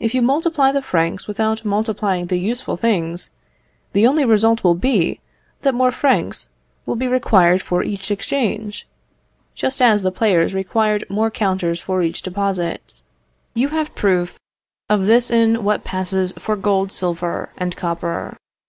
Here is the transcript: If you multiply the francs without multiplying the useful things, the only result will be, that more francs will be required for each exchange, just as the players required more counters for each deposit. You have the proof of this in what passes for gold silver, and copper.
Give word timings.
If 0.00 0.12
you 0.12 0.22
multiply 0.22 0.72
the 0.72 0.82
francs 0.82 1.28
without 1.28 1.64
multiplying 1.64 2.26
the 2.26 2.36
useful 2.36 2.76
things, 2.76 3.30
the 3.92 4.04
only 4.04 4.24
result 4.24 4.64
will 4.64 4.74
be, 4.74 5.20
that 5.62 5.72
more 5.72 5.92
francs 5.92 6.48
will 6.84 6.96
be 6.96 7.06
required 7.06 7.62
for 7.62 7.84
each 7.84 8.10
exchange, 8.10 8.88
just 9.54 9.80
as 9.80 10.02
the 10.02 10.10
players 10.10 10.52
required 10.52 11.04
more 11.08 11.30
counters 11.30 11.78
for 11.78 12.02
each 12.02 12.22
deposit. 12.22 13.02
You 13.54 13.68
have 13.68 13.86
the 13.94 14.00
proof 14.00 14.36
of 14.88 15.06
this 15.06 15.30
in 15.30 15.62
what 15.62 15.84
passes 15.84 16.32
for 16.40 16.56
gold 16.56 16.90
silver, 16.90 17.50
and 17.56 17.76
copper. 17.76 18.36